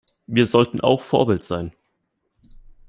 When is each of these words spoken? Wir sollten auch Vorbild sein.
Wir 0.25 0.47
sollten 0.47 0.79
auch 0.81 1.03
Vorbild 1.03 1.43
sein. 1.43 1.75